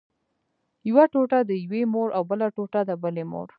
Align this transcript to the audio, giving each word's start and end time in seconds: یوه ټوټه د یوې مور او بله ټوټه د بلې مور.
یوه 0.89 1.03
ټوټه 1.11 1.39
د 1.49 1.51
یوې 1.63 1.81
مور 1.93 2.09
او 2.17 2.23
بله 2.31 2.47
ټوټه 2.55 2.81
د 2.89 2.91
بلې 3.01 3.23
مور. 3.31 3.47